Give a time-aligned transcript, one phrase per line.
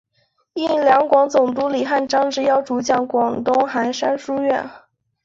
[0.55, 4.67] 应两广总督李瀚章之邀主讲广东韩山书院。